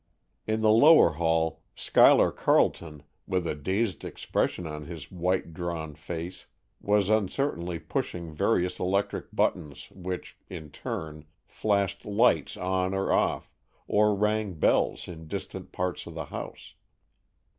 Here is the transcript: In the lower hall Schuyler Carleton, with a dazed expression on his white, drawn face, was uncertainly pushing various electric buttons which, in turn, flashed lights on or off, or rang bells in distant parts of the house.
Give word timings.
In 0.47 0.61
the 0.61 0.71
lower 0.71 1.11
hall 1.11 1.61
Schuyler 1.75 2.31
Carleton, 2.31 3.03
with 3.27 3.45
a 3.45 3.53
dazed 3.53 4.03
expression 4.03 4.65
on 4.65 4.85
his 4.85 5.11
white, 5.11 5.53
drawn 5.53 5.93
face, 5.93 6.47
was 6.81 7.11
uncertainly 7.11 7.77
pushing 7.77 8.33
various 8.33 8.79
electric 8.79 9.27
buttons 9.31 9.89
which, 9.91 10.39
in 10.49 10.71
turn, 10.71 11.25
flashed 11.45 12.03
lights 12.03 12.57
on 12.57 12.95
or 12.95 13.13
off, 13.13 13.51
or 13.87 14.15
rang 14.15 14.55
bells 14.55 15.07
in 15.07 15.27
distant 15.27 15.71
parts 15.71 16.07
of 16.07 16.15
the 16.15 16.25
house. 16.33 16.73